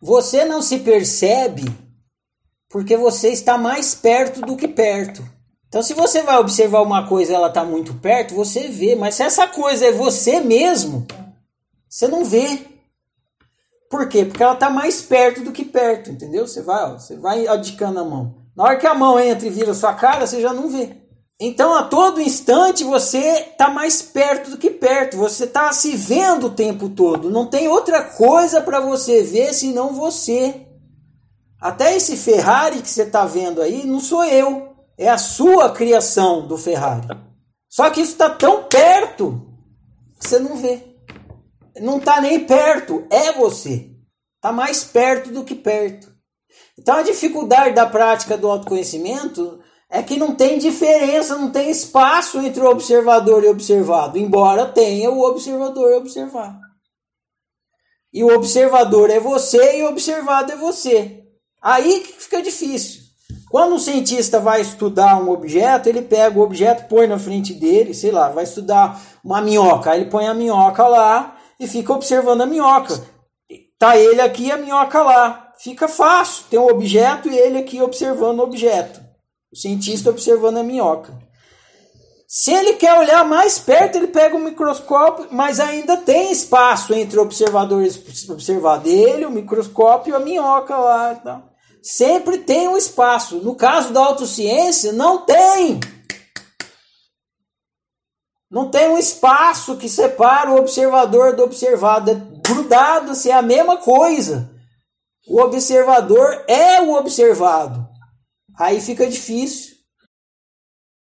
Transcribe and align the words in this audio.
Você 0.00 0.44
não 0.44 0.62
se 0.62 0.78
percebe 0.78 1.64
porque 2.70 2.96
você 2.96 3.30
está 3.30 3.58
mais 3.58 3.94
perto 3.94 4.40
do 4.40 4.56
que 4.56 4.68
perto. 4.68 5.22
Então, 5.68 5.82
se 5.82 5.92
você 5.92 6.22
vai 6.22 6.38
observar 6.38 6.82
uma 6.82 7.06
coisa 7.06 7.34
ela 7.34 7.48
está 7.48 7.64
muito 7.64 7.94
perto, 7.94 8.34
você 8.34 8.68
vê. 8.68 8.96
Mas 8.96 9.16
se 9.16 9.22
essa 9.22 9.46
coisa 9.46 9.86
é 9.86 9.92
você 9.92 10.40
mesmo, 10.40 11.06
você 11.88 12.08
não 12.08 12.24
vê. 12.24 12.66
Por 13.90 14.08
quê? 14.08 14.24
Porque 14.24 14.42
ela 14.42 14.54
está 14.54 14.70
mais 14.70 15.02
perto 15.02 15.42
do 15.42 15.52
que 15.52 15.64
perto, 15.64 16.10
entendeu? 16.10 16.46
Você 16.46 16.62
vai, 16.62 16.84
ó, 16.84 16.98
você 16.98 17.16
vai 17.16 17.46
adicando 17.46 18.00
a 18.00 18.04
mão. 18.04 18.36
Na 18.56 18.64
hora 18.64 18.76
que 18.76 18.86
a 18.86 18.94
mão 18.94 19.18
entra 19.18 19.46
e 19.46 19.50
vira 19.50 19.74
sua 19.74 19.94
cara, 19.94 20.26
você 20.26 20.40
já 20.40 20.52
não 20.52 20.68
vê. 20.68 20.96
Então, 21.40 21.74
a 21.74 21.84
todo 21.84 22.20
instante, 22.20 22.84
você 22.84 23.18
está 23.18 23.70
mais 23.70 24.02
perto 24.02 24.50
do 24.50 24.58
que 24.58 24.68
perto. 24.68 25.16
Você 25.16 25.44
está 25.44 25.72
se 25.72 25.96
vendo 25.96 26.48
o 26.48 26.54
tempo 26.54 26.90
todo. 26.90 27.30
Não 27.30 27.46
tem 27.46 27.66
outra 27.66 28.02
coisa 28.02 28.60
para 28.60 28.78
você 28.78 29.22
ver 29.22 29.54
senão 29.54 29.94
você. 29.94 30.66
Até 31.58 31.96
esse 31.96 32.16
Ferrari 32.16 32.82
que 32.82 32.90
você 32.90 33.02
está 33.02 33.24
vendo 33.24 33.62
aí, 33.62 33.86
não 33.86 34.00
sou 34.00 34.22
eu. 34.24 34.76
É 34.98 35.08
a 35.08 35.16
sua 35.16 35.70
criação 35.70 36.46
do 36.46 36.58
Ferrari. 36.58 37.08
Só 37.68 37.88
que 37.88 38.02
isso 38.02 38.12
está 38.12 38.28
tão 38.28 38.64
perto 38.64 39.46
que 40.20 40.28
você 40.28 40.38
não 40.38 40.56
vê 40.56 40.90
não 41.80 41.98
está 41.98 42.20
nem 42.20 42.44
perto, 42.44 43.06
é 43.10 43.32
você. 43.32 43.90
Está 44.36 44.52
mais 44.52 44.84
perto 44.84 45.30
do 45.30 45.44
que 45.44 45.54
perto. 45.54 46.12
Então 46.78 46.96
a 46.96 47.02
dificuldade 47.02 47.74
da 47.74 47.86
prática 47.86 48.36
do 48.36 48.48
autoconhecimento 48.48 49.60
é 49.90 50.02
que 50.02 50.16
não 50.16 50.34
tem 50.34 50.58
diferença, 50.58 51.36
não 51.36 51.50
tem 51.50 51.68
espaço 51.68 52.38
entre 52.38 52.62
o 52.62 52.70
observador 52.70 53.42
e 53.42 53.48
o 53.48 53.50
observado, 53.50 54.16
embora 54.16 54.66
tenha 54.66 55.10
o 55.10 55.20
observador 55.20 55.90
e 55.90 55.94
o 55.94 55.98
observado. 55.98 56.60
E 58.12 58.22
o 58.22 58.34
observador 58.34 59.10
é 59.10 59.18
você 59.18 59.78
e 59.78 59.82
o 59.82 59.88
observado 59.88 60.52
é 60.52 60.56
você. 60.56 61.24
Aí 61.60 62.00
que 62.00 62.22
fica 62.22 62.40
difícil. 62.40 63.02
Quando 63.50 63.74
um 63.74 63.78
cientista 63.78 64.38
vai 64.38 64.60
estudar 64.60 65.20
um 65.20 65.30
objeto, 65.30 65.88
ele 65.88 66.02
pega 66.02 66.38
o 66.38 66.42
objeto, 66.42 66.88
põe 66.88 67.08
na 67.08 67.18
frente 67.18 67.52
dele, 67.52 67.92
sei 67.92 68.12
lá, 68.12 68.28
vai 68.28 68.44
estudar 68.44 69.00
uma 69.24 69.40
minhoca, 69.40 69.94
ele 69.94 70.06
põe 70.06 70.26
a 70.26 70.34
minhoca 70.34 70.86
lá 70.86 71.36
e 71.58 71.66
fica 71.66 71.92
observando 71.92 72.42
a 72.42 72.46
minhoca. 72.46 73.00
Tá 73.76 73.96
ele 73.96 74.20
aqui 74.20 74.46
e 74.46 74.52
a 74.52 74.56
minhoca 74.56 75.02
lá. 75.02 75.52
Fica 75.58 75.88
fácil. 75.88 76.44
Tem 76.50 76.60
um 76.60 76.68
objeto 76.68 77.28
e 77.28 77.36
ele 77.36 77.58
aqui 77.58 77.80
observando 77.80 78.40
o 78.40 78.42
objeto. 78.42 79.09
O 79.52 79.56
cientista 79.56 80.10
observando 80.10 80.58
a 80.58 80.62
minhoca. 80.62 81.12
Se 82.32 82.52
ele 82.52 82.74
quer 82.74 82.96
olhar 82.96 83.24
mais 83.24 83.58
perto, 83.58 83.96
ele 83.96 84.06
pega 84.06 84.36
o 84.36 84.40
microscópio, 84.40 85.26
mas 85.32 85.58
ainda 85.58 85.96
tem 85.96 86.30
espaço 86.30 86.94
entre 86.94 87.18
o 87.18 87.22
observador 87.22 87.84
observado 88.28 88.88
ele, 88.88 89.26
o 89.26 89.30
microscópio 89.32 90.12
e 90.12 90.14
a 90.14 90.20
minhoca 90.20 90.76
lá. 90.76 91.12
Então, 91.12 91.42
sempre 91.82 92.38
tem 92.38 92.68
um 92.68 92.76
espaço. 92.76 93.38
No 93.38 93.56
caso 93.56 93.92
da 93.92 93.98
autociência, 93.98 94.92
não 94.92 95.26
tem. 95.26 95.80
Não 98.48 98.70
tem 98.70 98.88
um 98.88 98.98
espaço 98.98 99.76
que 99.76 99.88
separa 99.88 100.52
o 100.52 100.58
observador 100.58 101.34
do 101.34 101.42
observado. 101.42 102.12
É 102.12 102.14
grudado, 102.46 103.16
se 103.16 103.28
é 103.28 103.34
a 103.34 103.42
mesma 103.42 103.78
coisa. 103.78 104.48
O 105.26 105.40
observador 105.40 106.44
é 106.46 106.80
o 106.80 106.94
observado. 106.94 107.89
Aí 108.60 108.78
fica 108.78 109.08
difícil. 109.08 109.79